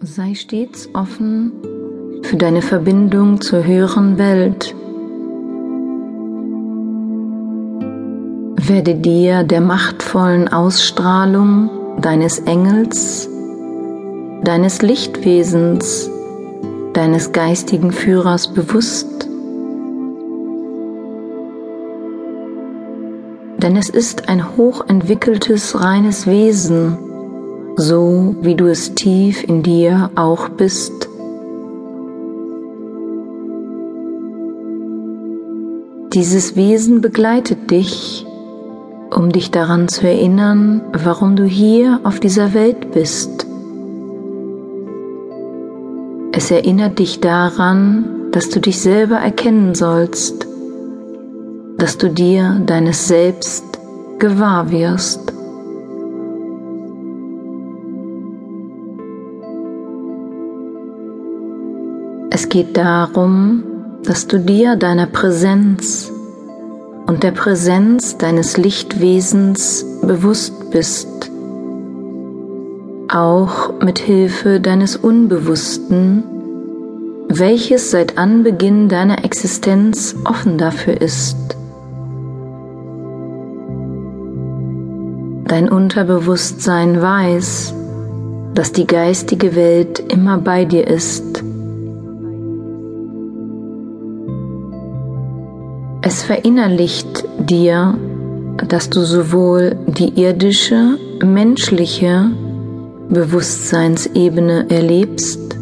[0.00, 1.50] Sei stets offen
[2.22, 4.72] für deine Verbindung zur höheren Welt.
[8.68, 11.68] Werde dir der machtvollen Ausstrahlung
[12.00, 13.28] deines Engels,
[14.44, 16.08] deines Lichtwesens,
[16.92, 19.28] deines geistigen Führers bewusst.
[23.56, 27.07] Denn es ist ein hochentwickeltes, reines Wesen,
[27.78, 31.08] so wie du es tief in dir auch bist.
[36.12, 38.26] Dieses Wesen begleitet dich,
[39.14, 43.46] um dich daran zu erinnern, warum du hier auf dieser Welt bist.
[46.32, 50.48] Es erinnert dich daran, dass du dich selber erkennen sollst,
[51.78, 53.64] dass du dir deines Selbst
[54.18, 55.37] gewahr wirst.
[62.48, 63.62] Es geht darum,
[64.04, 66.10] dass du dir deiner Präsenz
[67.06, 71.30] und der Präsenz deines Lichtwesens bewusst bist,
[73.12, 76.22] auch mit Hilfe deines Unbewussten,
[77.28, 81.36] welches seit Anbeginn deiner Existenz offen dafür ist.
[85.44, 87.74] Dein Unterbewusstsein weiß,
[88.54, 91.27] dass die geistige Welt immer bei dir ist
[96.08, 97.94] Es verinnerlicht dir,
[98.66, 102.30] dass du sowohl die irdische, menschliche
[103.10, 105.58] Bewusstseinsebene erlebst,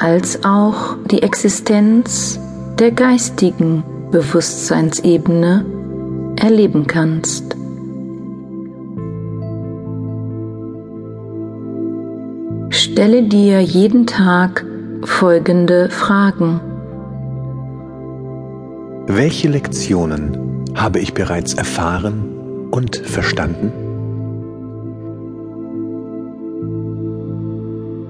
[0.00, 2.40] als auch die Existenz
[2.78, 5.66] der geistigen Bewusstseinsebene
[6.36, 7.54] erleben kannst.
[12.70, 14.64] Stelle dir jeden Tag
[15.04, 16.62] folgende Fragen.
[19.12, 23.72] Welche Lektionen habe ich bereits erfahren und verstanden?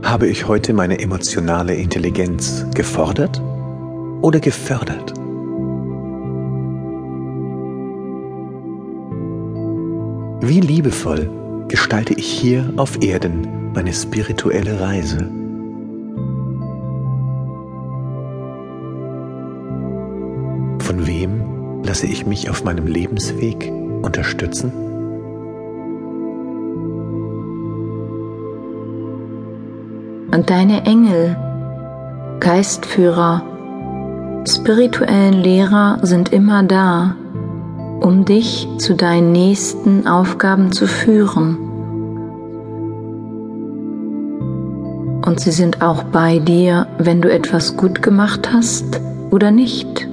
[0.03, 3.41] Habe ich heute meine emotionale Intelligenz gefordert
[4.21, 5.15] oder gefördert?
[10.47, 15.40] Wie liebevoll gestalte ich hier auf Erden meine spirituelle Reise?
[21.07, 23.73] Wem lasse ich mich auf meinem Lebensweg
[24.03, 24.71] unterstützen?
[30.31, 31.37] Und deine Engel,
[32.41, 33.43] Geistführer,
[34.47, 37.17] spirituellen Lehrer sind immer da,
[38.01, 41.57] um dich zu deinen nächsten Aufgaben zu führen.
[45.25, 49.01] Und sie sind auch bei dir, wenn du etwas gut gemacht hast
[49.31, 50.10] oder nicht.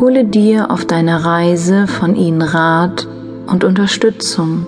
[0.00, 3.06] Hole dir auf deiner Reise von ihnen Rat
[3.46, 4.66] und Unterstützung.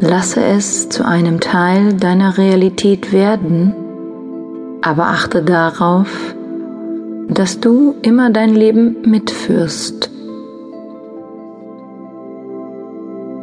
[0.00, 3.72] Lasse es zu einem Teil deiner Realität werden,
[4.82, 6.34] aber achte darauf,
[7.28, 10.10] dass du immer dein Leben mitführst.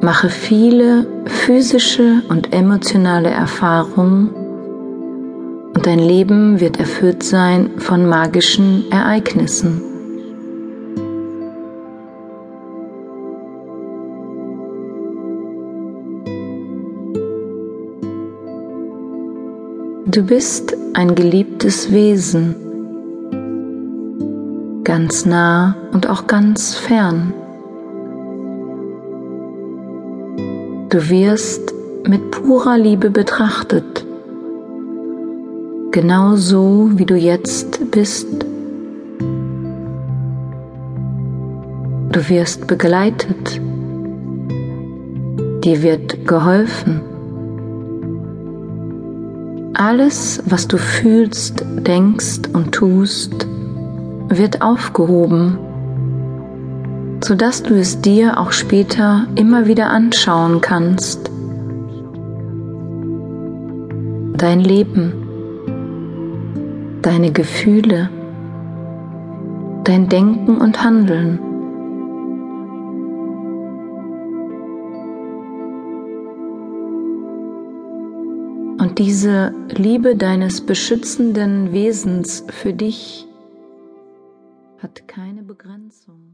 [0.02, 4.51] Mache viele physische und emotionale Erfahrungen
[5.74, 9.82] und dein Leben wird erfüllt sein von magischen Ereignissen.
[20.06, 22.56] Du bist ein geliebtes Wesen,
[24.84, 27.34] ganz nah und auch ganz fern.
[30.90, 31.74] Du wirst
[32.06, 34.06] mit purer Liebe betrachtet
[35.92, 38.28] genau so, wie du jetzt bist.
[42.12, 43.62] Du wirst begleitet,
[45.64, 47.02] dir wird geholfen.
[49.74, 53.48] Alles, was du fühlst, denkst und tust,
[54.28, 55.58] wird aufgehoben,
[57.24, 61.32] sodass du es dir auch später immer wieder anschauen kannst.
[64.38, 65.21] Dein Leben
[67.02, 68.10] deine Gefühle,
[69.84, 71.40] dein Denken und Handeln.
[78.80, 83.28] Und diese Liebe deines beschützenden Wesens für dich
[84.80, 86.31] hat keine Begrenzung.